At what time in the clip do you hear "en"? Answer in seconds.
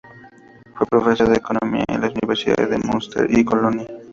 1.87-2.01